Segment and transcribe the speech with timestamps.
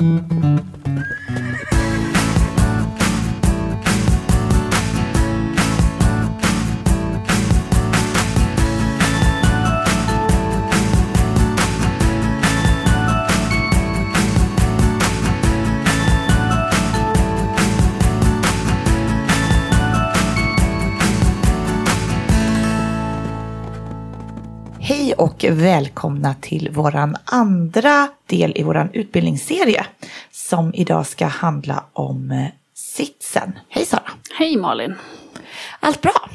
[0.00, 0.69] Hej
[25.50, 29.86] välkomna till våran andra del i våran utbildningsserie
[30.30, 33.58] som idag ska handla om eh, sitsen.
[33.68, 34.10] Hej Sara!
[34.38, 34.94] Hej Malin!
[35.80, 36.30] Allt bra?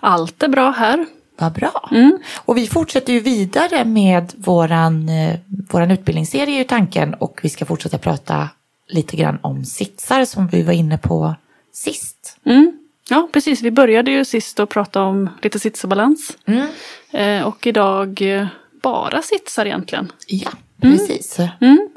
[0.00, 1.06] Allt är bra här.
[1.38, 1.90] Vad bra!
[2.36, 5.38] Och vi fortsätter ju vidare med våran, eh,
[5.70, 8.48] våran utbildningsserie i tanken och vi ska fortsätta prata
[8.88, 11.34] lite grann om sitsar som vi var inne på
[11.72, 12.38] sist.
[12.44, 12.72] Mm.
[13.08, 13.62] Ja, precis.
[13.62, 16.38] Vi började ju sist att prata om lite sits och balans.
[16.46, 16.66] Mm.
[17.10, 18.46] Eh, och idag eh,
[18.82, 20.12] bara sitsar egentligen.
[20.26, 21.38] Ja, precis.
[21.60, 21.88] Mm.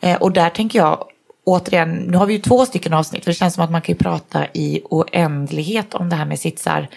[0.00, 1.04] Eh, och där tänker jag
[1.44, 3.92] återigen, nu har vi ju två stycken avsnitt för det känns som att man kan
[3.92, 6.88] ju prata i oändlighet om det här med sitsar.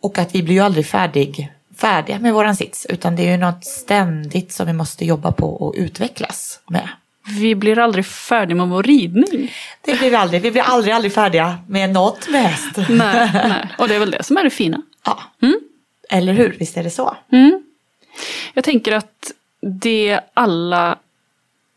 [0.00, 3.36] Och att vi blir ju aldrig färdig, färdiga med våran sits utan det är ju
[3.36, 6.88] något ständigt som vi måste jobba på och utvecklas med.
[7.40, 9.52] Vi blir aldrig färdiga med vår ridning.
[9.84, 12.76] Det blir vi aldrig, vi blir aldrig, aldrig färdiga med något med häst.
[12.88, 13.68] Nej, nej.
[13.78, 14.82] Och det är väl det som är det fina.
[15.04, 15.18] Ja.
[16.10, 17.16] Eller hur, visst är det så?
[17.32, 17.62] Mm.
[18.54, 20.98] Jag tänker att det alla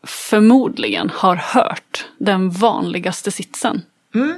[0.06, 3.82] förmodligen har hört, den vanligaste sitsen.
[4.14, 4.34] Mm.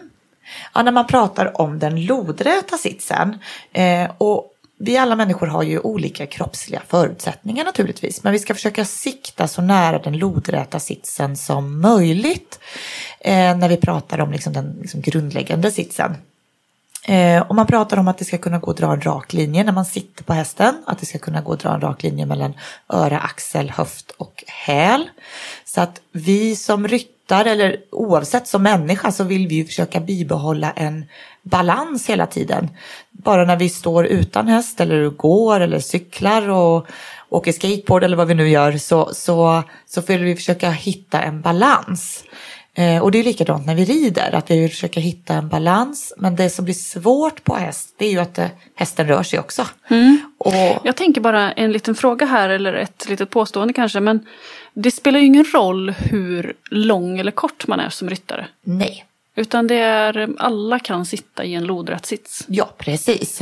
[0.74, 3.38] Ja, när man pratar om den lodräta sitsen.
[3.72, 8.24] Eh, och vi alla människor har ju olika kroppsliga förutsättningar naturligtvis.
[8.24, 12.58] Men vi ska försöka sikta så nära den lodräta sitsen som möjligt.
[13.20, 16.16] Eh, när vi pratar om liksom den liksom grundläggande sitsen.
[17.06, 19.64] Eh, och man pratar om att det ska kunna gå att dra en rak linje
[19.64, 20.74] när man sitter på hästen.
[20.86, 22.54] Att det ska kunna gå att dra en rak linje mellan
[22.88, 25.08] öra, axel, höft och häl.
[25.64, 30.70] Så att vi som ryttare eller oavsett som människa så vill vi ju försöka bibehålla
[30.70, 31.04] en
[31.42, 32.68] balans hela tiden.
[33.10, 36.86] Bara när vi står utan häst eller går eller cyklar och
[37.28, 41.40] åker skateboard eller vad vi nu gör så, så, så vill vi försöka hitta en
[41.40, 42.24] balans.
[42.74, 46.14] Eh, och det är likadant när vi rider, att vi försöka hitta en balans.
[46.16, 49.38] Men det som blir svårt på häst, det är ju att eh, hästen rör sig
[49.38, 49.66] också.
[50.38, 50.54] Och,
[50.84, 54.00] Jag tänker bara en liten fråga här, eller ett litet påstående kanske.
[54.00, 54.26] Men
[54.74, 58.46] det spelar ju ingen roll hur lång eller kort man är som ryttare.
[58.64, 59.04] nej,
[59.36, 62.44] Utan det är, alla kan sitta i en lodrätt sits.
[62.48, 63.40] ja precis.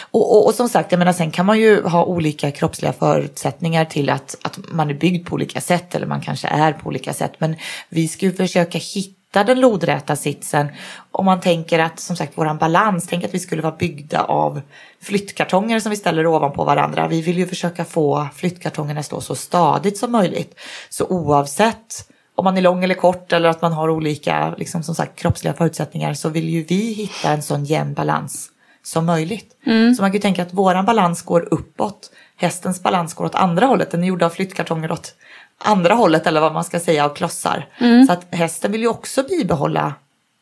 [0.00, 3.84] Och, och, och som sagt, jag menar, sen kan man ju ha olika kroppsliga förutsättningar
[3.84, 7.12] till att, att man är byggd på olika sätt eller man kanske är på olika
[7.12, 7.32] sätt.
[7.38, 7.56] Men
[7.88, 10.68] vi ska ju försöka hitta den lodräta sitsen.
[11.10, 14.60] Om man tänker att, som sagt, våran balans, tänk att vi skulle vara byggda av
[15.02, 17.08] flyttkartonger som vi ställer ovanpå varandra.
[17.08, 20.60] Vi vill ju försöka få flyttkartongerna stå så stadigt som möjligt.
[20.90, 24.94] Så oavsett om man är lång eller kort eller att man har olika liksom, som
[24.94, 28.50] sagt, kroppsliga förutsättningar så vill ju vi hitta en sån jämn balans
[28.82, 29.56] som möjligt.
[29.96, 33.66] Så man kan ju tänka att våran balans går uppåt, hästens balans går åt andra
[33.66, 33.90] hållet.
[33.90, 35.14] Den är gjord av flyttkartonger åt
[35.58, 37.66] andra hållet eller vad man ska säga av klossar.
[38.06, 39.94] Så att hästen vill ju också bibehålla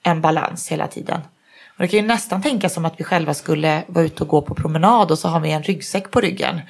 [0.03, 1.20] en balans hela tiden.
[1.76, 4.42] Och det kan ju nästan tänkas som att vi själva skulle vara ute och gå
[4.42, 6.60] på promenad och så har vi en ryggsäck på ryggen.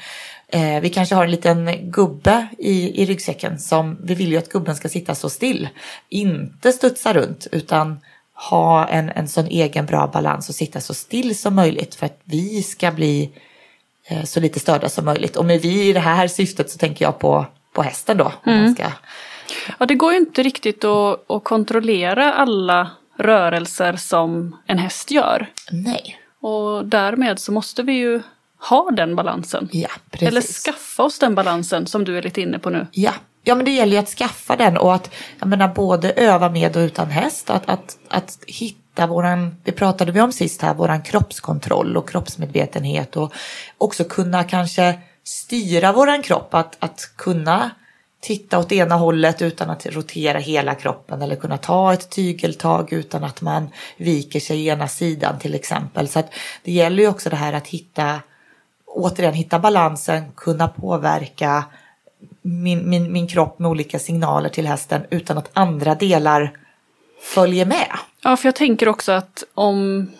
[0.55, 4.49] Eh, vi kanske har en liten gubbe i, i ryggsäcken som vi vill ju att
[4.49, 5.69] gubben ska sitta så still.
[6.09, 8.01] Inte studsa runt utan
[8.35, 12.21] ha en, en sån egen bra balans och sitta så still som möjligt för att
[12.25, 13.31] vi ska bli
[14.09, 15.37] eh, så lite störda som möjligt.
[15.37, 18.33] Och med vi i det här syftet så tänker jag på, på hästen då.
[18.45, 18.85] Man ska,
[19.79, 25.47] Ja, det går ju inte riktigt att, att kontrollera alla rörelser som en häst gör.
[25.71, 28.23] nej, Och därmed så måste vi ju
[28.69, 29.69] ha den balansen.
[29.73, 30.29] ja precis.
[30.29, 32.87] Eller skaffa oss den balansen som du är lite inne på nu.
[32.93, 33.13] Ja.
[33.43, 36.77] ja, men det gäller ju att skaffa den och att jag menar, både öva med
[36.77, 37.51] och utan häst.
[37.51, 43.17] Att, att, att hitta våran, det pratade vi om sist här, våran kroppskontroll och kroppsmedvetenhet
[43.17, 43.33] och
[43.79, 46.55] också kunna kanske styra våran kropp.
[46.55, 47.71] Att, att kunna
[48.23, 53.25] titta åt ena hållet utan att rotera hela kroppen eller kunna ta ett tygeltag utan
[53.25, 56.09] att man viker sig ena sidan till exempel.
[56.09, 56.35] Så att
[56.65, 58.21] det gäller ju också det här att hitta,
[58.95, 61.65] återigen hitta balansen, kunna påverka
[62.43, 66.57] min, min, min kropp med olika signaler till hästen utan att andra delar
[67.23, 67.89] följer med.
[68.23, 70.11] Ja, för jag tänker också att om,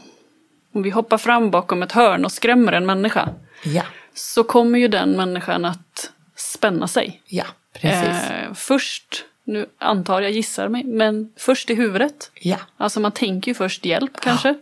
[0.75, 3.29] om vi hoppar fram bakom ett hörn och skrämmer en människa
[3.65, 3.83] Ja,
[4.15, 7.23] så kommer ju den människan att spänna sig.
[7.27, 7.45] ja,
[7.81, 8.31] precis.
[8.31, 12.31] Eh, först, nu antar jag gissar mig, men först i huvudet.
[12.35, 14.55] Ja, Alltså man tänker ju först hjälp kanske.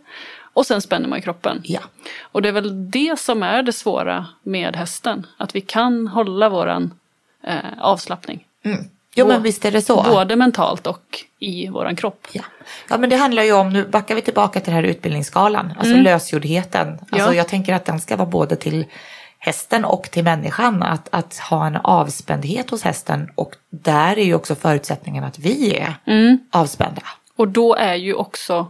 [0.52, 1.60] Och sen spänner man i kroppen.
[1.64, 1.80] ja,
[2.22, 5.26] Och det är väl det som är det svåra med hästen.
[5.36, 6.94] Att vi kan hålla våran
[7.42, 8.46] eh, avslappning.
[8.64, 10.02] mm, Jo men visst är det så.
[10.02, 12.26] Både mentalt och i våran kropp.
[12.32, 12.42] Ja.
[12.88, 15.92] ja men det handlar ju om, nu backar vi tillbaka till den här utbildningsskalan, alltså
[15.92, 16.04] mm.
[16.04, 16.88] lösgjordheten.
[16.88, 17.34] Alltså ja.
[17.34, 18.84] jag tänker att den ska vara både till
[19.38, 20.82] hästen och till människan.
[20.82, 25.76] Att, att ha en avspändhet hos hästen och där är ju också förutsättningen att vi
[25.76, 26.38] är mm.
[26.50, 27.02] avspända.
[27.36, 28.66] Och då är ju också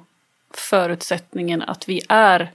[0.55, 2.53] förutsättningen att vi är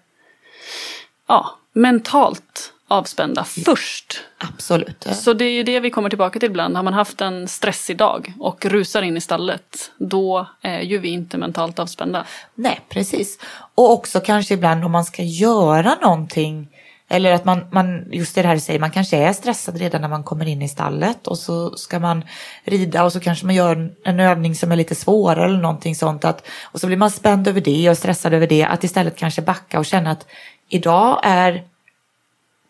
[1.28, 4.22] ja, mentalt avspända först.
[4.38, 5.08] Absolut.
[5.14, 6.76] Så det är ju det vi kommer tillbaka till ibland.
[6.76, 11.10] Har man haft en stressig dag och rusar in i stallet, då är ju vi
[11.10, 12.26] inte mentalt avspända.
[12.56, 13.40] Nej, precis.
[13.76, 16.68] Och också kanske ibland om man ska göra någonting
[17.10, 20.08] eller att man, man, just det här du säger, man kanske är stressad redan när
[20.08, 22.24] man kommer in i stallet och så ska man
[22.64, 26.26] rida och så kanske man gör en övning som är lite svårare eller någonting sånt.
[26.26, 28.64] Att, och så blir man spänd över det och stressad över det.
[28.64, 30.26] Att istället kanske backa och känna att
[30.70, 31.64] idag är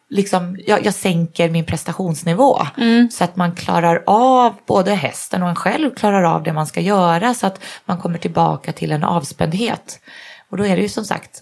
[0.09, 2.61] liksom, jag, jag sänker min prestationsnivå.
[2.77, 3.09] Mm.
[3.11, 6.81] Så att man klarar av, både hästen och en själv klarar av det man ska
[6.81, 9.99] göra så att man kommer tillbaka till en avspändhet.
[10.49, 11.41] Och då är det ju som sagt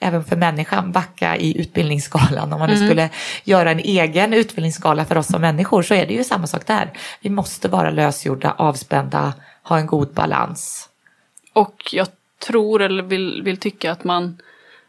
[0.00, 2.52] även för människan backa i utbildningsskalan.
[2.52, 2.88] Om man nu mm.
[2.88, 3.10] skulle
[3.44, 6.92] göra en egen utbildningsskala för oss som människor så är det ju samma sak där.
[7.20, 9.32] Vi måste vara lösgjorda, avspända,
[9.62, 10.88] ha en god balans.
[11.52, 12.08] Och jag
[12.46, 14.38] tror eller vill, vill tycka att man,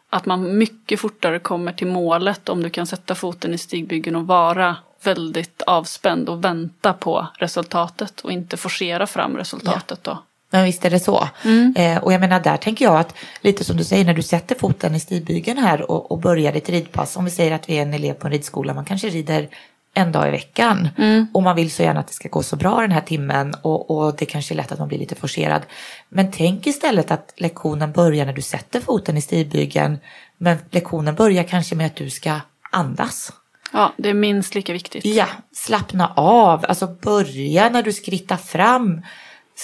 [0.10, 4.28] att man mycket fortare kommer till målet om du kan sätta foten i stigbyggen och
[4.28, 10.12] vara väldigt avspänd och vänta på resultatet och inte forcera fram resultatet ja.
[10.12, 10.24] då.
[10.52, 11.30] Men visst är det så.
[11.44, 11.74] Mm.
[11.78, 14.56] Eh, och jag menar där tänker jag att lite som du säger när du sätter
[14.56, 17.18] foten i stigbygeln här och, och börjar ditt ridpass.
[17.18, 19.50] Om vi säger att vi är en elev på en ridskola, man kanske rider
[19.94, 20.90] en dag i veckan.
[20.98, 21.28] Mm.
[21.34, 23.92] Och man vill så gärna att det ska gå så bra den här timmen och,
[23.92, 25.62] och det kanske är lätt att man blir lite forcerad.
[26.10, 29.98] Men tänk istället att lektionen börjar när du sätter foten i stigbygeln.
[30.38, 32.40] Men lektionen börjar kanske med att du ska
[32.72, 33.32] andas.
[33.74, 35.06] Ja, det är minst lika viktigt.
[35.06, 39.02] Ja, slappna av, alltså börja när du skrittar fram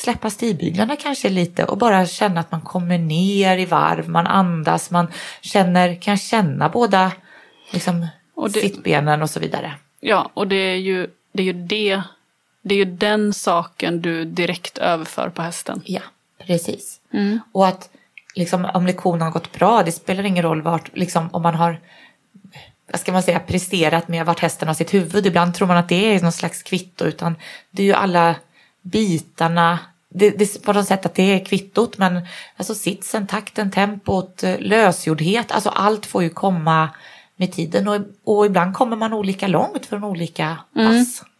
[0.04, 4.92] släppa stigbyglarna kanske lite och bara känna att man kommer ner i varv, man andas,
[4.92, 5.08] man
[5.42, 7.12] känner, kan känna båda
[7.72, 9.74] liksom, och det, sittbenen och så vidare.
[10.00, 12.02] Ja, och det är ju det, är ju det,
[12.62, 15.82] det är ju den saken du direkt överför på hästen.
[15.86, 16.02] Ja,
[16.46, 17.00] precis.
[17.14, 17.40] Mm.
[17.52, 17.90] Och att
[18.36, 21.80] liksom, om lektionen har gått bra, det spelar ingen roll vart, liksom, om man har
[22.92, 25.26] vad ska man säga, presterat med vart hästen har sitt huvud.
[25.26, 27.36] Ibland tror man att det är någon slags kvitto, utan
[27.72, 28.36] det är ju alla
[28.92, 29.80] bitarna.
[30.10, 32.22] Det, det på något sätt att det är kvittot men
[32.58, 36.90] alltså sitsen, takten, tempot, lösgjordhet, alltså allt får ju komma
[37.36, 40.88] med tiden och, och ibland kommer man olika långt från olika mm.
[40.88, 41.22] pass.
[41.22, 41.32] Mm.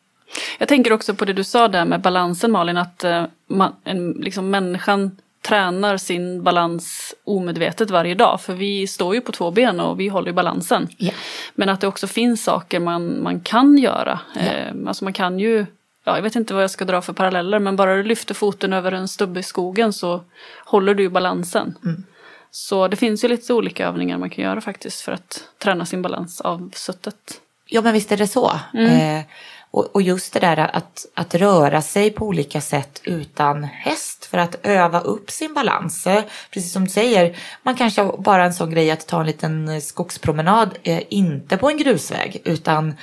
[0.60, 4.12] Jag tänker också på det du sa där med balansen Malin, att uh, man, en,
[4.12, 8.42] liksom människan tränar sin balans omedvetet varje dag.
[8.42, 10.88] För vi står ju på två ben och vi håller balansen.
[10.98, 11.16] Yeah.
[11.56, 14.20] Men att det också finns saker man, man kan göra.
[14.36, 14.68] Yeah.
[14.68, 15.66] Eh, alltså man kan ju
[16.08, 18.74] ja, jag vet inte vad jag ska dra för paralleller, men bara du lyfter foten
[18.74, 20.24] över en stubbe i skogen så
[20.66, 21.78] håller du balansen.
[21.86, 22.04] Mm.
[22.52, 26.02] Så det finns ju lite olika övningar man kan göra faktiskt för att träna sin
[26.02, 27.42] balans av suttet.
[27.66, 28.52] Ja, men visst är det så.
[28.74, 29.20] Mm.
[29.20, 29.26] Eh,
[29.72, 34.38] och, och, just det där att, att röra sig på olika sätt utan häst för
[34.38, 36.08] att öva upp sin balans.
[36.08, 39.82] Eh, precis som du säger, man kanske bara en sån grej att ta en liten
[39.82, 42.96] skogspromenad, eh, inte på en grusväg utan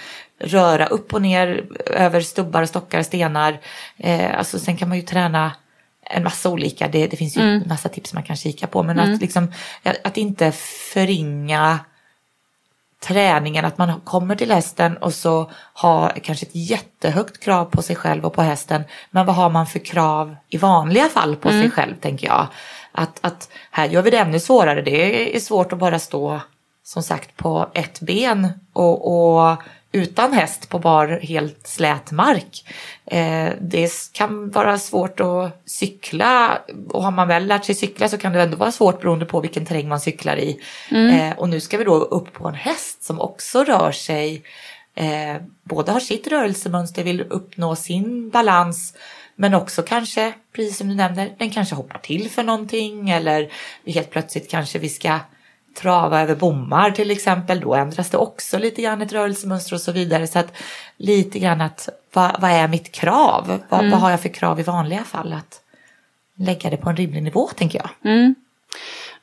[0.45, 3.61] röra upp och ner över stubbar, stockar, stenar.
[3.97, 5.53] Eh, alltså sen kan man ju träna
[6.07, 7.63] en massa olika, det, det finns ju mm.
[7.63, 9.15] en massa tips man kan kika på, men mm.
[9.15, 9.53] att, liksom,
[10.05, 10.53] att inte
[10.93, 11.79] förringa
[13.01, 17.97] träningen, att man kommer till hästen och så har kanske ett jättehögt krav på sig
[17.97, 21.63] själv och på hästen, men vad har man för krav i vanliga fall på mm.
[21.63, 22.47] sig själv, tänker jag.
[22.93, 26.41] Att, att här gör vi det ännu svårare, det är svårt att bara stå
[26.83, 29.57] som sagt på ett ben och, och
[29.95, 32.69] utan häst på bar helt slät mark.
[33.07, 36.59] Eh, det kan vara svårt att cykla
[36.89, 39.41] och har man väl lärt sig cykla så kan det ändå vara svårt beroende på
[39.41, 40.61] vilken terräng man cyklar i.
[40.91, 41.15] Mm.
[41.15, 44.43] Eh, och nu ska vi då upp på en häst som också rör sig,
[44.95, 48.95] eh, både har sitt rörelsemönster, vill uppnå sin balans
[49.37, 53.53] men också kanske, precis som du nämner, den kanske hoppar till för någonting eller
[53.87, 55.19] helt plötsligt kanske vi ska
[55.75, 59.93] trava över bommar till exempel, då ändras det också lite grann ett rörelsemönster och så
[59.93, 60.27] vidare.
[60.27, 60.53] Så att
[60.97, 63.61] lite grann att vad, vad är mitt krav?
[63.69, 63.91] Vad, mm.
[63.91, 65.33] vad, har jag för krav i vanliga fall?
[65.33, 65.61] Att
[66.37, 68.13] lägga det på en rimlig nivå tänker jag.
[68.13, 68.35] Mm.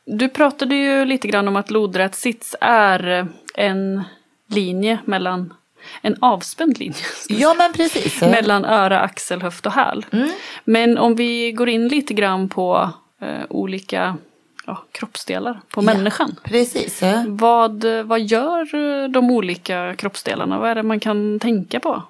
[0.05, 4.03] Du pratade ju lite grann om att lodrät sits är en
[4.47, 5.53] linje mellan
[6.01, 7.05] en avspänd linje.
[7.29, 8.21] Ja men precis.
[8.21, 10.05] mellan öra, axel, höft och häl.
[10.11, 10.29] Mm.
[10.63, 12.89] Men om vi går in lite grann på
[13.21, 14.17] eh, olika
[14.65, 16.35] ja, kroppsdelar på människan.
[16.43, 17.01] Precis.
[17.27, 20.59] Vad, vad gör de olika kroppsdelarna?
[20.59, 22.03] Vad är det man kan tänka på?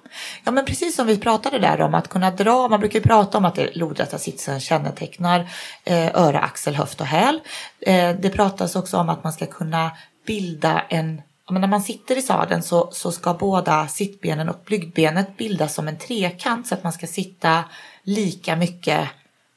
[0.43, 3.45] Ja men precis som vi pratade där om att kunna dra, man brukar prata om
[3.45, 5.39] att det lodrätta sitsen kännetecknar
[5.83, 7.39] eh, öra, axel, höft och häl.
[7.79, 9.91] Eh, det pratas också om att man ska kunna
[10.25, 15.37] bilda en men när man sitter i sadeln så, så ska båda sittbenen och blygdbenet
[15.37, 17.63] bildas som en trekant så att man ska sitta
[18.03, 19.09] lika mycket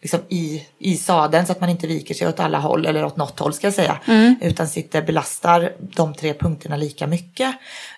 [0.05, 3.17] liksom i, i sadeln så att man inte viker sig åt alla håll eller åt
[3.17, 4.01] något håll ska jag säga.
[4.07, 4.35] Mm.
[4.41, 7.55] Utan sitter belastar de tre punkterna lika mycket.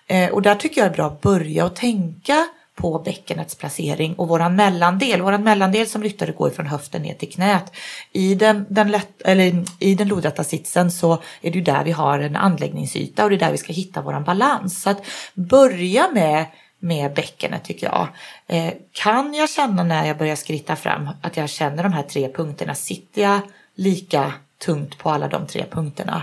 [0.07, 4.29] Eh, och där tycker jag är bra att börja och tänka på bäckenets placering och
[4.29, 7.73] våran mellandel, våran mellandel som ryttare går från höften ner till knät.
[8.13, 11.93] I den, den, lätt, eller i den lodrätta sitsen så är det ju där vi
[11.93, 14.83] har en anläggningsyta och det är där vi ska hitta våran balans.
[14.83, 15.03] Så att
[15.35, 16.47] börja med
[16.87, 18.09] med bäckenet tycker jag.
[18.47, 22.29] Eh, kan jag känna när jag börjar skritta fram att jag känner de här tre
[22.29, 22.75] punkterna?
[22.75, 23.41] Sitter jag
[23.75, 26.23] lika tungt på alla de tre punkterna?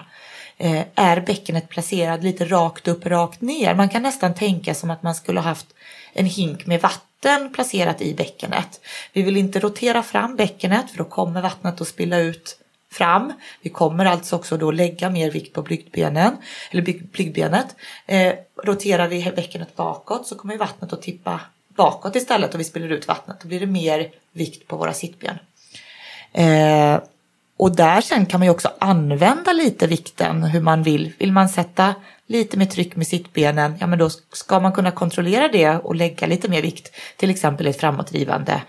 [0.57, 3.75] Eh, är bäckenet placerad lite rakt upp, rakt ner?
[3.75, 5.67] Man kan nästan tänka som att man skulle haft
[6.13, 8.81] en hink med vatten placerat i bäckenet.
[9.13, 12.57] Vi vill inte rotera fram bäckenet för då kommer vattnet att spilla ut
[12.93, 13.33] fram.
[13.61, 16.37] Vi kommer alltså också då lägga mer vikt på blygdbenen,
[16.71, 16.81] eller
[17.11, 17.75] blygdbenet.
[18.05, 18.33] Eh,
[18.63, 23.07] roterar vi bäckenet bakåt så kommer vattnet att tippa bakåt istället och vi spiller ut
[23.07, 23.37] vattnet.
[23.41, 25.37] Då blir det mer vikt på våra sittben.
[26.33, 26.99] Eh,
[27.57, 31.13] och där sen kan man ju också använda lite vikten hur man vill.
[31.17, 31.95] Vill man sätta
[32.27, 36.27] lite mer tryck med sittbenen, ja men då ska man kunna kontrollera det och lägga
[36.27, 38.61] lite mer vikt, till exempel i ett framåtdrivande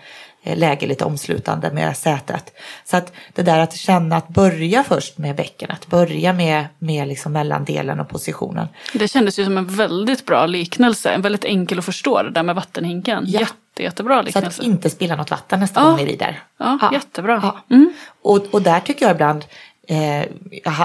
[0.45, 2.53] läge lite omslutande med sätet.
[2.85, 7.07] Så att det där att känna att börja först med bäcken, att börja med, med
[7.07, 8.67] liksom mellandelen och positionen.
[8.93, 12.43] Det kändes ju som en väldigt bra liknelse, en väldigt enkel att förstå det där
[12.43, 13.23] med vattenhinken.
[13.27, 13.39] Ja.
[13.39, 14.51] Jätte, jättebra liknelse.
[14.51, 15.85] Så att inte spilla något vatten nästa ja.
[15.85, 16.39] gång ni rider.
[16.57, 16.93] Ja, ja.
[16.93, 17.39] jättebra.
[17.43, 17.75] Ja.
[17.75, 17.93] Mm.
[18.21, 19.45] Och, och där tycker jag ibland
[19.87, 20.25] Eh,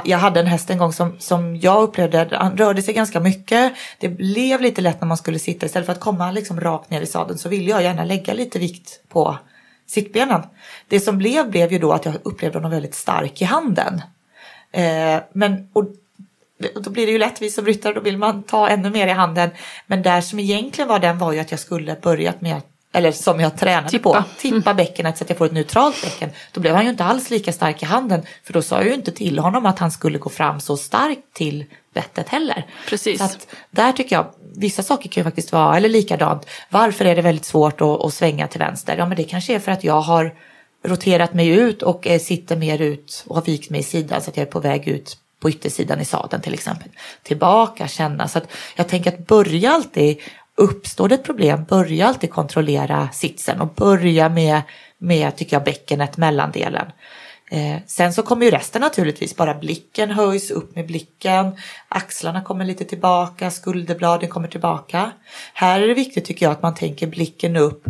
[0.05, 3.73] jag hade en häst en gång som, som jag upplevde, han rörde sig ganska mycket.
[3.99, 7.01] Det blev lite lätt när man skulle sitta, istället för att komma liksom rakt ner
[7.01, 9.39] i sadeln så ville jag gärna lägga lite vikt på
[9.91, 10.43] sittbenen.
[10.89, 14.03] Det som blev blev ju då att jag upplevde honom väldigt stark i handen.
[14.73, 15.85] Eh, men och,
[16.75, 19.11] då blir det ju lätt, vi som ryttare, då vill man ta ännu mer i
[19.11, 19.51] handen.
[19.87, 23.13] Men där som egentligen var den var ju att jag skulle börjat med att eller
[23.13, 24.13] som jag tränade tippa.
[24.13, 26.31] på, tippa bäckenet så att jag får ett neutralt bäcken.
[26.53, 28.95] Då blev han ju inte alls lika stark i handen för då sa jag ju
[28.95, 32.67] inte till honom att han skulle gå fram så starkt till bettet heller.
[32.89, 33.19] Precis.
[33.19, 37.17] Så att där tycker jag, vissa saker kan ju faktiskt vara, eller likadant, varför är
[37.17, 38.97] det väldigt svårt att, att svänga till vänster?
[38.97, 40.35] Ja men det kanske är för att jag har
[40.85, 44.37] roterat mig ut och sitter mer ut och har vikt mig i sidan så att
[44.37, 46.89] jag är på väg ut på yttersidan i sadeln till exempel.
[47.23, 48.29] Tillbaka, känna.
[48.29, 50.19] Så att jag tänker att börja alltid
[50.61, 54.63] uppstår det ett problem, börja alltid kontrollera sitsen och börja med,
[54.99, 56.87] med tycker jag, bäckenet, mellandelen.
[57.51, 61.57] Eh, sen så kommer ju resten naturligtvis, bara blicken höjs upp med blicken,
[61.89, 65.11] axlarna kommer lite tillbaka, skulderbladen kommer tillbaka.
[65.55, 67.85] Här är det viktigt tycker jag att man tänker blicken upp,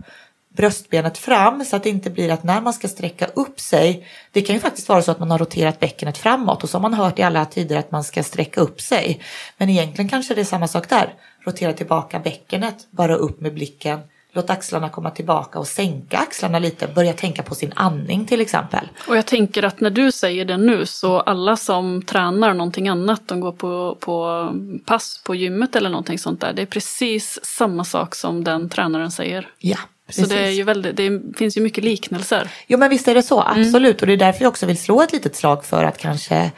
[0.57, 4.43] bröstbenet fram så att det inte blir att när man ska sträcka upp sig, det
[4.43, 6.95] kan ju faktiskt vara så att man har roterat bäckenet framåt och så har man
[6.95, 9.21] hört i alla tider att man ska sträcka upp sig.
[9.59, 11.15] Men egentligen kanske det är samma sak där
[11.45, 14.01] rotera tillbaka bäckenet, bara upp med blicken.
[14.33, 16.89] Låt axlarna komma tillbaka och sänka axlarna lite.
[16.95, 18.89] Börja tänka på sin andning till exempel.
[19.09, 23.29] Och jag tänker att när du säger det nu så alla som tränar någonting annat,
[23.29, 24.49] de går på, på
[24.87, 26.53] pass på gymmet eller någonting sånt där.
[26.53, 29.49] Det är precis samma sak som den tränaren säger.
[29.59, 29.79] Ja.
[30.11, 30.29] Precis.
[30.29, 32.51] Så det, är ju väldigt, det finns ju mycket liknelser.
[32.67, 33.61] Jo men visst är det så, mm.
[33.61, 33.97] absolut.
[33.97, 34.01] Mm.
[34.01, 36.51] Och det är därför jag också vill slå ett litet slag för att kanske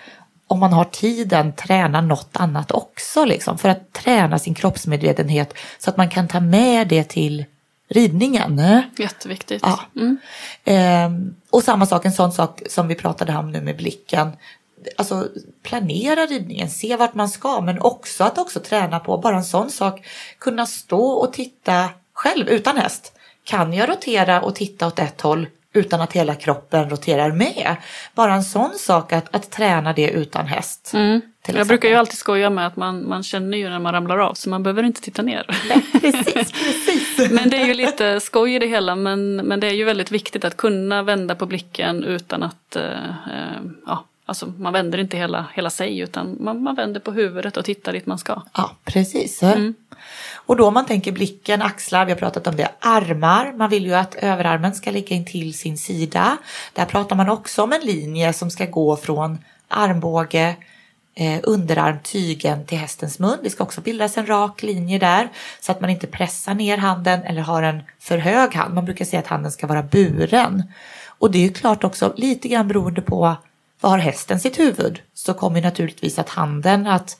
[0.46, 5.90] om man har tiden träna något annat också liksom för att träna sin kroppsmedvetenhet så
[5.90, 7.44] att man kan ta med det till
[7.88, 8.82] ridningen.
[8.96, 9.62] Jätteviktigt.
[9.62, 9.80] Ja.
[9.96, 10.18] Mm.
[10.64, 14.32] Ehm, och samma sak, en sån sak som vi pratade om nu med blicken.
[14.96, 15.28] Alltså
[15.62, 19.70] planera ridningen, se vart man ska men också att också träna på, bara en sån
[19.70, 20.06] sak,
[20.38, 23.12] kunna stå och titta själv utan häst.
[23.44, 27.76] Kan jag rotera och titta åt ett håll utan att hela kroppen roterar med.
[28.14, 30.90] Bara en sån sak att, att träna det utan häst.
[30.94, 31.20] Mm.
[31.46, 34.34] Jag brukar ju alltid skoja med att man, man känner ju när man ramlar av
[34.34, 35.46] så man behöver inte titta ner.
[35.68, 37.30] Nej, precis, precis.
[37.30, 40.10] men det är ju lite skoj i det hela men, men det är ju väldigt
[40.10, 45.16] viktigt att kunna vända på blicken utan att eh, eh, ja, Alltså man vänder inte
[45.16, 48.42] hela, hela sig utan man, man vänder på huvudet och tittar dit man ska.
[48.54, 49.42] Ja, precis.
[49.42, 49.74] Mm.
[50.46, 53.52] Och då om man tänker blicken, axlar, vi har pratat om det, armar.
[53.52, 56.36] Man vill ju att överarmen ska ligga in till sin sida.
[56.72, 60.56] Där pratar man också om en linje som ska gå från armbåge,
[61.14, 63.38] eh, underarm, tygen till hästens mun.
[63.42, 65.28] Det ska också bildas en rak linje där
[65.60, 68.74] så att man inte pressar ner handen eller har en för hög hand.
[68.74, 70.62] Man brukar säga att handen ska vara buren.
[71.06, 73.36] Och det är ju klart också lite grann beroende på
[73.80, 75.00] var hästen sitt huvud?
[75.14, 77.16] Så kommer naturligtvis att handen att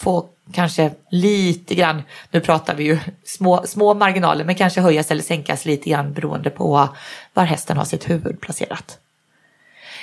[0.00, 5.22] få kanske lite grann, nu pratar vi ju små, små marginaler, men kanske höjas eller
[5.22, 6.88] sänkas lite grann beroende på
[7.34, 8.98] var hästen har sitt huvud placerat.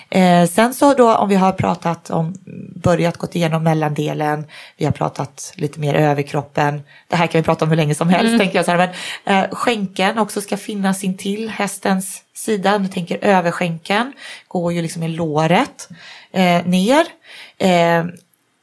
[0.10, 2.34] Eh, sen så då om vi har pratat om,
[2.76, 4.46] börjat gått igenom mellandelen,
[4.78, 6.84] vi har pratat lite mer överkroppen.
[7.08, 8.40] Det här kan vi prata om hur länge som helst mm.
[8.40, 8.66] tänker jag.
[8.66, 8.92] Så här,
[9.26, 12.76] men eh, skänken också ska finnas in till hästens sida.
[12.76, 14.14] Om du tänker överskänken
[14.48, 15.90] går ju liksom i låret
[16.32, 17.06] eh, ner.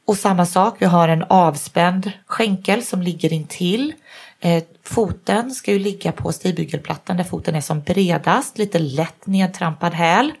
[0.05, 3.93] Och samma sak, vi har en avspänd skänkel som ligger intill.
[4.39, 9.93] Eh, foten ska ju ligga på stigbygelplattan där foten är som bredast, lite lätt nedtrampad
[9.93, 10.31] häl.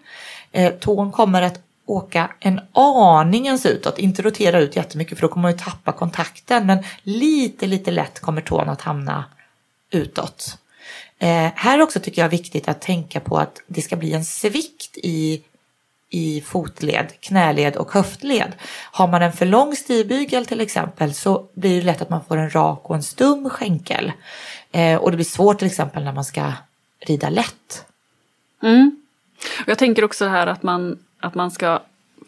[0.51, 5.41] Eh, tån kommer att åka en aningens utåt, inte rotera ut jättemycket för då kommer
[5.41, 9.25] man ju tappa kontakten, men lite, lite lätt kommer tån att hamna
[9.91, 10.57] utåt.
[11.19, 14.25] Eh, här också tycker jag är viktigt att tänka på att det ska bli en
[14.25, 15.41] svikt i,
[16.15, 18.53] i fotled, knäled och höftled.
[18.91, 22.37] Har man en för lång stigbygel till exempel så blir det lätt att man får
[22.37, 24.11] en rak och en stum skänkel.
[24.71, 26.53] Eh, och det blir svårt till exempel när man ska
[26.99, 27.85] rida lätt.
[28.63, 29.03] Mm.
[29.67, 31.79] Jag tänker också här att man, att man ska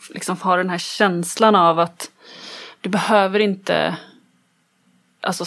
[0.09, 2.11] liksom ha den här känslan av att
[2.81, 3.97] du behöver inte
[5.21, 5.45] alltså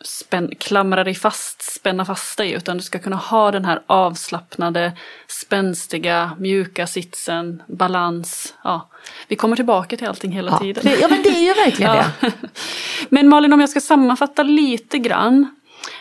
[0.00, 4.92] spänn, klamra dig fast, spänna fast dig, utan du ska kunna ha den här avslappnade,
[5.26, 8.54] spänstiga, mjuka sitsen, balans.
[8.64, 8.88] Ja.
[9.28, 10.84] Vi kommer tillbaka till allting hela ja, tiden.
[10.84, 12.04] Det, ja men det är ju verkligen ja.
[12.20, 12.32] det.
[13.08, 15.56] Men Malin, om jag ska sammanfatta lite grann.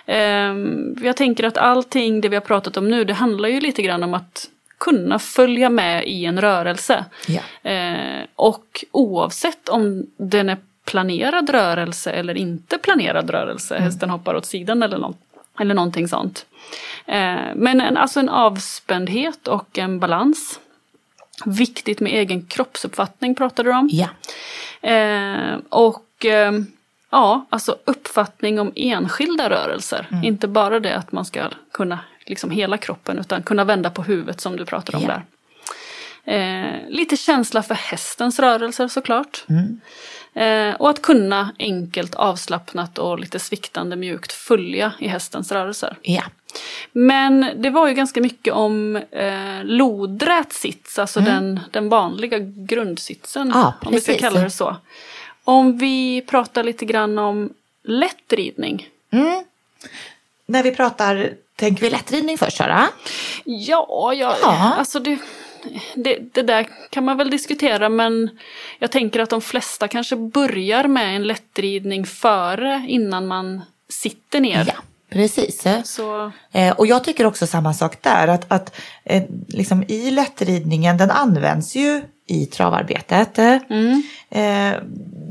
[0.06, 0.54] Eh,
[1.01, 4.04] jag tänker att allting det vi har pratat om nu, det handlar ju lite grann
[4.04, 7.06] om att kunna följa med i en rörelse.
[7.27, 7.70] Ja.
[7.72, 13.86] Eh, och oavsett om den är planerad rörelse eller inte planerad rörelse, mm.
[13.86, 15.17] hästen hoppar åt sidan eller, något,
[15.60, 16.46] eller någonting sånt.
[17.06, 20.60] Eh, men en, alltså en avspändhet och en balans.
[21.46, 23.89] Viktigt med egen kroppsuppfattning pratade du om.
[23.91, 24.10] Ja.
[24.89, 26.51] Eh, och eh,
[27.10, 30.08] ja, alltså uppfattning om enskilda rörelser.
[30.12, 30.24] Mm.
[30.24, 34.41] Inte bara det att man ska kunna liksom hela kroppen utan kunna vända på huvudet
[34.41, 35.10] som du pratade om ja.
[35.10, 35.24] där.
[36.27, 39.46] Eh, lite känsla för hästens rörelser såklart.
[39.50, 39.79] Mm.
[40.37, 45.97] Eh, och att kunna enkelt avslappnat och lite sviktande mjukt följa i hästens rörelser.
[46.01, 46.23] Ja.
[46.91, 51.33] Men det var ju ganska mycket om eh, lodrät sits, alltså mm.
[51.33, 53.53] den, den vanliga grundsitsen.
[53.53, 54.75] Ah, om vi ska kalla det så.
[55.43, 58.89] Om vi pratar lite grann om lättridning.
[59.11, 59.43] Mm.
[60.45, 62.87] När vi pratar Tänker vi lättridning först Sara?
[63.43, 64.73] Ja, ja, ja.
[64.77, 65.17] alltså det,
[65.96, 68.30] det, det, där kan man väl diskutera men
[68.80, 74.64] jag tänker att de flesta kanske börjar med en lättridning före innan man sitter ner.
[74.68, 74.74] Ja.
[75.10, 75.64] Precis.
[75.84, 76.32] Så...
[76.51, 81.12] Eh, och jag tycker också samma sak där, att, att eh, liksom i lättridningen, den
[81.12, 83.38] används ju i travarbetet.
[83.38, 84.03] Mm.
[84.30, 84.82] Eh,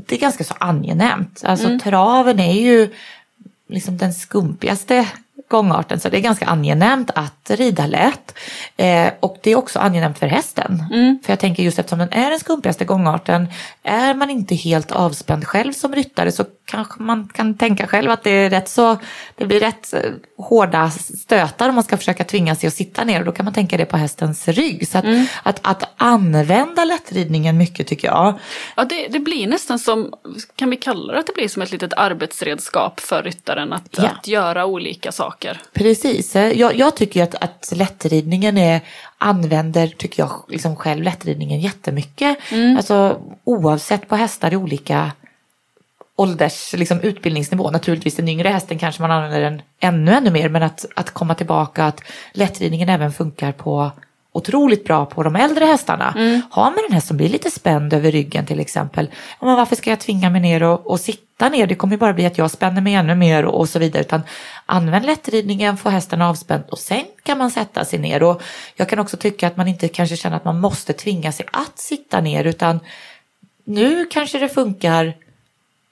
[0.07, 1.41] det är ganska så angenämt.
[1.45, 1.79] Alltså mm.
[1.79, 2.93] traven är ju
[3.67, 5.07] liksom den skumpigaste
[5.47, 8.37] gångarten så det är ganska angenämt att rida lätt.
[8.77, 10.83] Eh, och det är också angenämt för hästen.
[10.93, 11.19] Mm.
[11.23, 13.47] För jag tänker just eftersom den är den skumpigaste gångarten,
[13.83, 18.23] är man inte helt avspänd själv som ryttare så kanske man kan tänka själv att
[18.23, 18.97] det är rätt så,
[19.35, 20.01] det blir rätt eh,
[20.37, 23.53] hårda stötar om man ska försöka tvinga sig att sitta ner och då kan man
[23.53, 24.87] tänka det på hästens rygg.
[24.87, 25.25] Så att, mm.
[25.43, 28.39] att, att, använda lättridningen mycket tycker jag.
[28.75, 30.13] Ja, det, det, blir nästan som,
[30.55, 34.07] kan vi kalla det att det blir som ett litet arbetsredskap för ryttaren att, ja.
[34.07, 35.61] att göra olika saker.
[35.73, 38.81] Precis, jag, jag tycker att, att lättridningen är,
[39.17, 42.37] använder, tycker jag liksom själv, lättridningen jättemycket.
[42.51, 42.77] Mm.
[42.77, 45.11] Alltså oavsett på hästar i olika
[46.17, 47.71] ålders liksom, utbildningsnivå.
[47.71, 51.35] Naturligtvis den yngre hästen kanske man använder den ännu, ännu mer, men att, att komma
[51.35, 52.01] tillbaka att
[52.33, 53.91] lättridningen även funkar på
[54.31, 56.13] otroligt bra på de äldre hästarna.
[56.17, 56.41] Mm.
[56.49, 59.09] Har man en häst som blir lite spänd över ryggen till exempel,
[59.41, 61.67] men varför ska jag tvinga mig ner och, och sitta ner?
[61.67, 64.01] Det kommer bara bli att jag spänner mig ännu mer och, och så vidare.
[64.01, 64.21] Utan
[64.65, 68.23] använd lättridningen, få hästen avspänd och sen kan man sätta sig ner.
[68.23, 68.41] Och
[68.75, 71.79] jag kan också tycka att man inte kanske känner att man måste tvinga sig att
[71.79, 72.79] sitta ner utan
[73.65, 75.13] nu kanske det funkar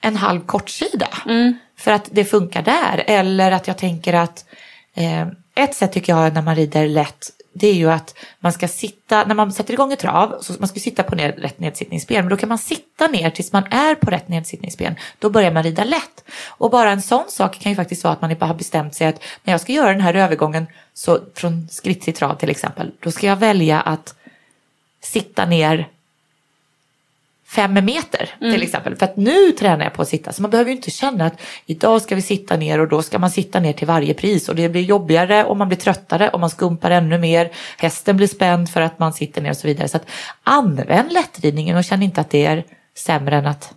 [0.05, 1.07] en halv kortsida.
[1.25, 1.53] Mm.
[1.77, 3.03] För att det funkar där.
[3.07, 4.45] Eller att jag tänker att
[4.93, 8.67] eh, ett sätt tycker jag när man rider lätt det är ju att man ska
[8.67, 12.17] sitta, när man sätter igång ett trav, så man ska sitta på ner, rätt nedsittningsben,
[12.25, 14.95] men då kan man sitta ner tills man är på rätt nedsittningsben.
[15.19, 16.23] Då börjar man rida lätt.
[16.47, 19.23] Och bara en sån sak kan ju faktiskt vara att man har bestämt sig att
[19.43, 23.11] när jag ska göra den här övergången, så från skritt till trav till exempel, då
[23.11, 24.15] ska jag välja att
[25.01, 25.87] sitta ner
[27.55, 28.61] fem meter till mm.
[28.61, 28.95] exempel.
[28.95, 31.41] För att nu tränar jag på att sitta så man behöver ju inte känna att
[31.65, 34.55] idag ska vi sitta ner och då ska man sitta ner till varje pris och
[34.55, 37.51] det blir jobbigare och man blir tröttare och man skumpar ännu mer.
[37.77, 39.87] Hästen blir spänd för att man sitter ner och så vidare.
[39.87, 40.09] Så att
[40.43, 42.63] använd lättridningen och känn inte att det är
[42.95, 43.73] sämre än att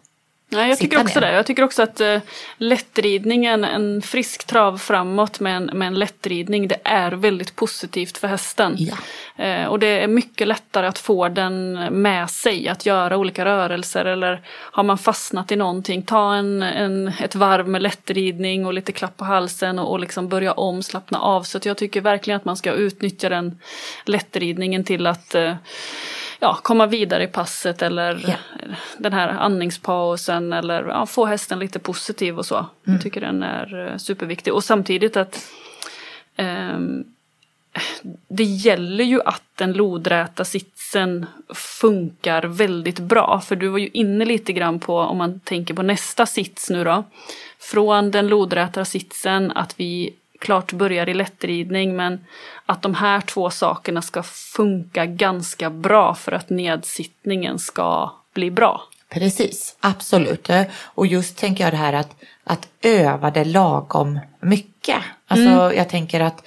[0.50, 1.26] Nej, jag tycker också ner.
[1.26, 1.32] det.
[1.32, 2.18] Jag tycker också att uh,
[2.56, 8.28] lättridningen, en frisk trav framåt med en, med en lättridning, det är väldigt positivt för
[8.28, 8.74] hästen.
[8.78, 8.96] Ja.
[9.40, 11.72] Uh, och det är mycket lättare att få den
[12.02, 17.08] med sig, att göra olika rörelser eller har man fastnat i någonting, ta en, en,
[17.08, 21.18] ett varv med lättridning och lite klapp på halsen och, och liksom börja om, slappna
[21.18, 21.42] av.
[21.42, 23.58] Så jag tycker verkligen att man ska utnyttja den
[24.04, 25.54] lättridningen till att uh,
[26.40, 28.34] ja, komma vidare i passet eller ja.
[28.98, 32.56] den här andningspausen eller ja, få hästen lite positiv och så.
[32.56, 32.68] Mm.
[32.84, 35.48] Jag tycker den är eh, superviktig och samtidigt att
[36.36, 37.04] um,
[38.28, 43.40] det gäller ju att den lodräta sitsen funkar väldigt bra.
[43.40, 46.84] För du var ju inne lite grann på, om man tänker på nästa sits nu
[46.84, 47.04] då.
[47.58, 52.24] Från den lodräta sitsen, att vi klart börjar i lättridning men
[52.66, 58.82] att de här två sakerna ska funka ganska bra för att nedsittningen ska bli bra.
[59.08, 60.48] Precis, absolut.
[60.82, 65.02] Och just tänker jag det här att, att öva det lagom mycket.
[65.26, 65.76] Alltså mm.
[65.76, 66.42] jag tänker att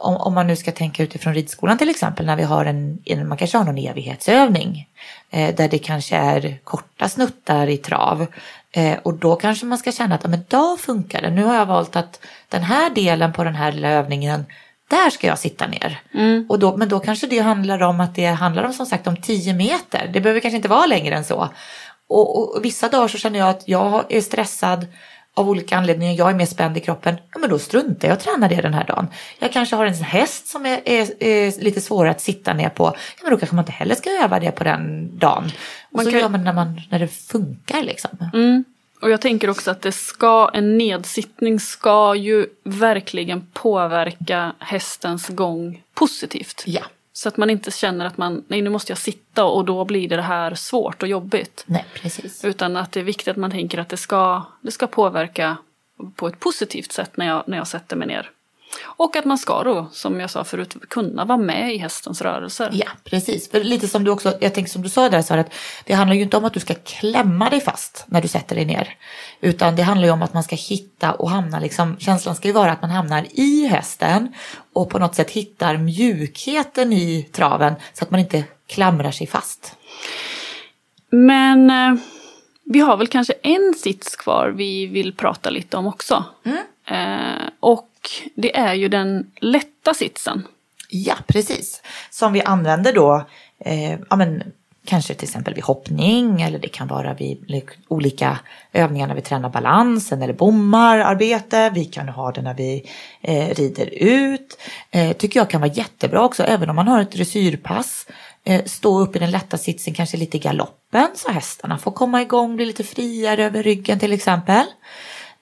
[0.00, 3.38] om, om, man nu ska tänka utifrån ridskolan till exempel när vi har en, man
[3.38, 4.88] kanske har någon evighetsövning
[5.30, 8.26] eh, där det kanske är korta snuttar i trav
[8.72, 11.30] Eh, och då kanske man ska känna att men då funkar det.
[11.30, 14.46] Nu har jag valt att den här delen på den här lilla övningen,
[14.88, 16.00] där ska jag sitta ner.
[16.14, 16.46] Mm.
[16.48, 19.16] Och då, men då kanske det handlar om att det handlar om som sagt om
[19.16, 20.10] 10 meter.
[20.12, 21.48] Det behöver kanske inte vara längre än så.
[22.08, 24.86] Och, och vissa dagar så känner jag att jag är stressad
[25.40, 28.22] av olika anledningar, jag är mer spänd i kroppen, ja men då struntar jag och
[28.22, 29.06] tränar det den här dagen.
[29.38, 32.84] Jag kanske har en häst som är, är, är lite svårare att sitta ner på,
[32.84, 35.44] ja men då kanske man inte heller ska öva det på den dagen.
[35.90, 36.20] Och man så kan...
[36.20, 38.10] gör man när, man när det funkar liksom.
[38.32, 38.64] Mm.
[39.00, 45.82] Och jag tänker också att det ska, en nedsittning ska ju verkligen påverka hästens gång
[45.94, 46.62] positivt.
[46.66, 46.82] Ja.
[47.12, 50.08] Så att man inte känner att man, nej nu måste jag sitta och då blir
[50.08, 51.64] det, här svårt och jobbigt.
[51.66, 52.44] Nej, precis.
[52.44, 55.56] Utan att det är viktigt att man tänker att det ska, det ska påverka
[56.16, 58.30] på ett positivt sätt när jag, när jag sätter mig ner.
[58.82, 62.70] Och att man ska då, som jag sa förut, kunna vara med i hästens rörelser.
[62.72, 63.50] Ja, precis.
[63.50, 65.52] För lite som du också, jag tänker som du sa där, så att
[65.84, 68.64] det handlar ju inte om att du ska klämma dig fast när du sätter dig
[68.64, 68.94] ner.
[69.40, 72.54] Utan det handlar ju om att man ska hitta och hamna, liksom, känslan ska ju
[72.54, 74.34] vara att man hamnar i hästen
[74.72, 79.76] och på något sätt hittar mjukheten i traven så att man inte klamrar sig fast.
[81.10, 81.94] Men eh,
[82.64, 86.24] vi har väl kanske en sits kvar vi vill prata lite om också.
[86.44, 86.58] Mm.
[86.90, 87.90] Eh, och
[88.34, 90.46] det är ju den lätta sitsen.
[90.88, 91.82] Ja, precis.
[92.10, 93.26] Som vi använder då,
[93.58, 94.42] eh, ja, men,
[94.84, 98.38] kanske till exempel vid hoppning eller det kan vara vid olika
[98.72, 101.70] övningar när vi tränar balansen eller bommararbete.
[101.74, 104.58] Vi kan ha det när vi eh, rider ut.
[104.90, 108.06] Eh, tycker jag kan vara jättebra också, även om man har ett dressyrpass.
[108.44, 112.22] Eh, stå upp i den lätta sitsen, kanske lite i galoppen så hästarna får komma
[112.22, 114.66] igång, bli lite friare över ryggen till exempel.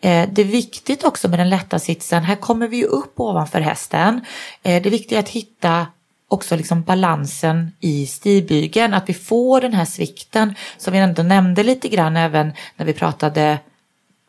[0.00, 3.60] Eh, det är viktigt också med den lätta sitsen, här kommer vi ju upp ovanför
[3.60, 4.20] hästen.
[4.62, 5.86] Eh, det viktiga är att hitta
[6.28, 11.62] också liksom balansen i stigbygeln, att vi får den här svikten som vi ändå nämnde
[11.62, 13.58] lite grann även när vi pratade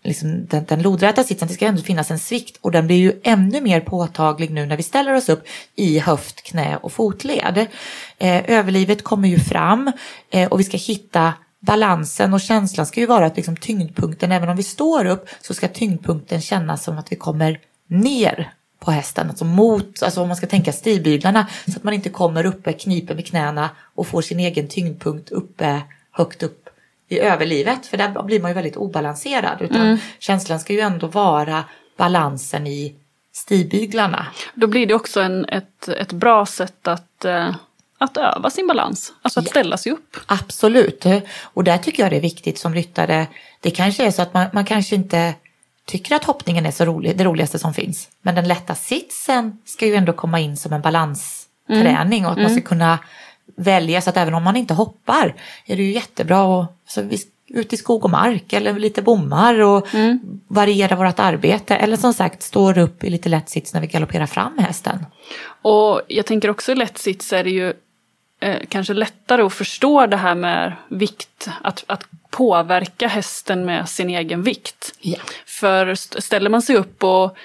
[0.04, 3.20] liksom den, den lodräta sitsen, det ska ändå finnas en svikt och den blir ju
[3.24, 7.68] ännu mer påtaglig nu när vi ställer oss upp i höft, knä och fotled.
[8.18, 9.92] Eh, överlivet kommer ju fram
[10.30, 14.50] eh, och vi ska hitta balansen och känslan ska ju vara att liksom tyngdpunkten, även
[14.50, 19.30] om vi står upp, så ska tyngdpunkten kännas som att vi kommer ner på hästen,
[19.30, 23.16] alltså mot, alltså om man ska tänka stigbyglarna, så att man inte kommer uppe, kniper
[23.16, 26.70] med knäna och får sin egen tyngdpunkt uppe, högt upp
[27.08, 29.98] i överlivet, för där blir man ju väldigt obalanserad, utan mm.
[30.20, 31.64] känslan ska ju ändå vara
[31.98, 32.96] balansen i
[33.34, 34.28] stigbyglarna.
[34.54, 37.52] Då blir det också en, ett, ett bra sätt att eh
[38.00, 40.18] att öva sin balans, alltså att ställa sig upp.
[40.26, 41.06] Absolut,
[41.42, 43.28] och där tycker jag det är viktigt som ryttare.
[43.60, 45.34] Det kanske är så att man, man kanske inte
[45.86, 48.10] tycker att hoppningen är så rolig, det roligaste som finns.
[48.22, 52.26] Men den lätta sitsen ska ju ändå komma in som en balansträning mm.
[52.26, 52.64] och att man ska mm.
[52.64, 53.00] kunna
[53.56, 55.36] välja så att även om man inte hoppar
[55.66, 59.94] är det ju jättebra att alltså, ut i skog och mark eller lite bommar och
[59.94, 60.20] mm.
[60.48, 61.76] variera vårt arbete.
[61.76, 65.06] Eller som sagt står upp i lite lätt sits när vi galopperar fram hästen.
[65.62, 67.74] Och jag tänker också lätt sits är det ju
[68.40, 74.10] eh, kanske lättare att förstå det här med vikt, att, att påverka hästen med sin
[74.10, 74.94] egen vikt.
[75.00, 75.18] Ja.
[75.46, 77.38] För ställer man sig upp och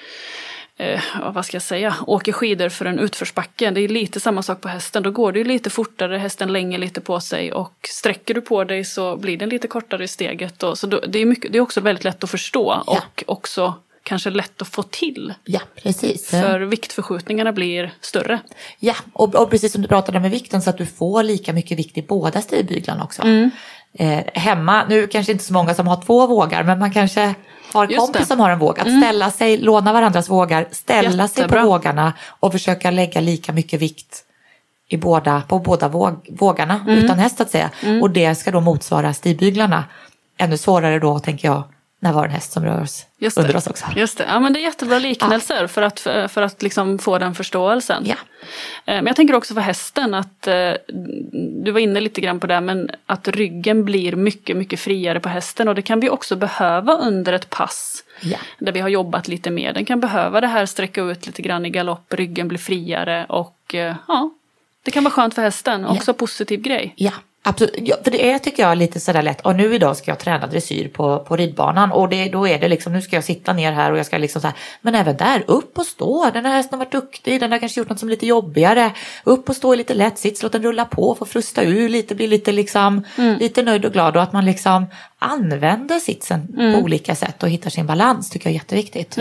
[0.77, 1.01] eh,
[1.33, 3.71] vad ska jag säga, åker skidor för en utförsbacke.
[3.71, 5.03] Det är lite samma sak på hästen.
[5.03, 8.83] Då går det lite fortare, hästen länger lite på sig och sträcker du på dig
[8.83, 10.63] så blir den lite kortare i steget.
[10.63, 12.93] Och, så då, det, är mycket, det är också väldigt lätt att förstå Ja.
[12.97, 13.73] och också
[14.05, 15.33] kanske lätt att få till.
[15.45, 16.29] Ja, precis.
[16.29, 18.39] För viktförskjutningarna blir större.
[18.79, 21.79] Ja, och, och precis som du pratade med vikten så att du får lika mycket
[21.79, 23.21] vikt i båda stigbyglarna också.
[23.21, 23.49] Mm.
[23.93, 27.35] Eh, hemma, nu kanske inte så många som har två vågar, men man kanske
[27.73, 28.19] har Just kompis det.
[28.19, 28.27] Mm.
[28.27, 28.79] som har en våg.
[28.79, 31.61] Att ställa sig, låna varandras vågar, ställa sig Jättebra.
[31.61, 34.23] på vågarna och försöka lägga lika mycket vikt
[34.87, 37.03] i båda, på båda våg, vågarna Mm.
[37.05, 37.69] utan häst att säga.
[38.01, 39.83] Och det ska då motsvara stigbyglarna.
[40.37, 41.63] Ännu svårare då, tänker jag,
[42.05, 43.57] när vi har en häst som rör oss Just under det.
[43.57, 43.85] oss också.
[43.95, 44.23] Just det.
[44.29, 48.03] Ja, men det är jättebra liknelser för att, för att liksom få den förståelsen.
[48.05, 48.15] Ja.
[48.85, 50.71] Eh, Men jag tänker också för hästen att eh,
[51.63, 55.29] du var inne lite grann på det men att ryggen blir mycket mycket friare på
[55.29, 58.37] hästen och det kan vi också behöva under ett pass Ja.
[58.59, 59.73] där vi har jobbat lite mer.
[59.73, 63.75] Den kan behöva det här sträcka ut lite grann i galopp, ryggen blir friare och
[63.75, 64.29] eh, ja,
[64.83, 66.93] det kan vara skönt för hästen, också positiv grej.
[66.95, 67.11] Ja,
[67.45, 67.75] absolut.
[67.77, 69.41] Ja, för det är tycker jag lite sådär lätt.
[69.41, 72.67] Och nu idag ska jag träna dressyr på, på ridbanan och det, då är det
[72.67, 75.17] liksom, nu ska jag sitta ner här och jag ska liksom så här, men även
[75.17, 76.29] där, upp och stå.
[76.33, 78.91] Den här hästen har varit duktig, den har kanske gjort något som är lite jobbigare.
[79.23, 82.15] Upp och stå i lite lätt sits, låt den rulla på, få frusta ur lite,
[82.15, 83.03] bli lite liksom,
[83.39, 84.85] lite nöjd och glad och att man liksom
[85.19, 89.17] använder sitsen på olika sätt och hittar sin balans tycker jag är jätteviktigt.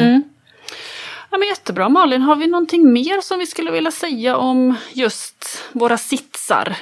[1.31, 5.63] Ja, men jättebra Malin, har vi någonting mer som vi skulle vilja säga om just
[5.73, 6.77] våra sitsar?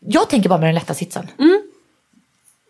[0.00, 1.26] Jag tänker bara med den lätta sitsen.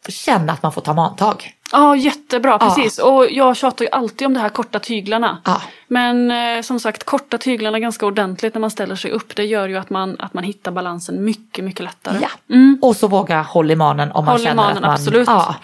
[0.09, 1.53] Känna att man får ta mantag.
[1.73, 2.75] Ja, jättebra, Ja.
[2.75, 2.99] precis.
[2.99, 5.39] Och jag tjatar ju alltid om de här korta tyglarna.
[5.45, 5.63] Ja.
[5.89, 9.37] Men eh, som sagt, korta tyglarna ganska ordentligt när man ställer sig upp.
[9.37, 12.19] Det gör ju att man, att man hittar balansen mycket, mycket lättare.
[12.21, 12.29] Ja,
[12.83, 14.91] och så våga hålla i manen om man Håll känner manen, att man...
[14.91, 15.29] absolut.
[15.29, 15.55] Ja,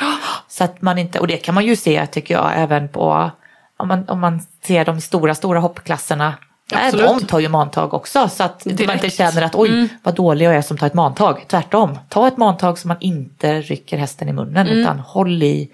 [0.49, 3.31] så att man inte, och det kan man ju se tycker jag även på,
[3.77, 6.35] om man, om man ser de stora, stora hoppklasserna.
[6.73, 7.07] Nej, Absolut.
[7.07, 9.05] de tar ju mantag också så att man Direkt.
[9.05, 9.89] inte känner att oj Mm.
[10.03, 11.45] vad dålig jag är som tar ett mantag.
[11.49, 15.69] Tvärtom, ta ett mantag så man inte rycker hästen i munnen utan håll i,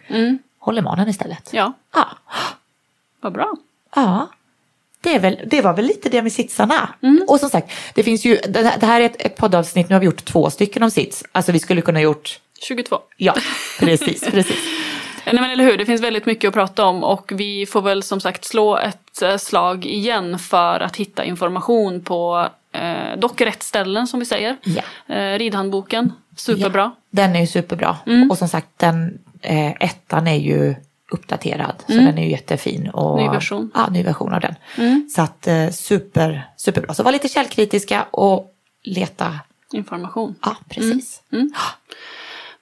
[0.59, 1.53] håll i manen istället.
[1.53, 1.65] Mm.
[1.65, 2.07] Ja, Ja.
[3.21, 3.57] vad bra.
[3.95, 4.29] Ja,
[5.01, 6.89] det, är väl, det var väl lite det med sitsarna.
[7.03, 7.25] Mm.
[7.29, 9.95] Och som sagt, det finns ju, det här det här är ett, ett poddavsnitt, nu
[9.95, 11.25] har vi gjort två stycken om sits.
[11.33, 12.99] Alltså vi skulle kunna gjort, 22.
[13.17, 13.35] ja,
[13.81, 14.57] precis, precis.
[15.27, 18.03] Nej men eller hur, det finns väldigt mycket att prata om och vi får väl
[18.03, 23.63] som sagt slå ett eh, slag igen för att hitta information på eh, dock rätt
[23.63, 24.57] ställen som vi säger.
[24.63, 25.15] Ja.
[25.15, 26.83] Eh, ridhandboken, superbra.
[26.83, 27.97] Ja, den är ju superbra.
[28.31, 30.75] Och som sagt, den eh, ettan är ju
[31.13, 31.75] uppdaterad.
[31.87, 32.91] Så den är ju jättefin.
[32.91, 33.71] Och, Ny version.
[33.75, 34.55] Ja, ny version av den.
[35.11, 36.95] Så att eh, super, superbra.
[36.95, 39.39] Så var lite källkritiska och leta.
[39.73, 40.35] Information.
[40.43, 41.23] Ja, precis.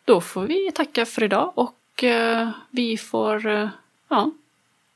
[0.05, 1.53] Då får vi tacka för idag
[1.99, 3.69] och eh, vi får eh,
[4.09, 4.31] ja,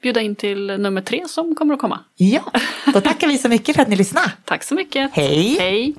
[0.03, 2.01] bjuda in till nummer tre som kommer att komma.
[2.17, 2.53] Ja,
[2.93, 4.33] då tackar vi så mycket för att ni lyssnade.
[4.45, 5.11] Tack så mycket.
[5.12, 5.57] Hej.
[5.59, 5.95] Hej.